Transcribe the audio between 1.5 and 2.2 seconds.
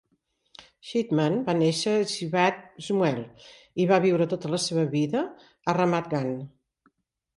néixer a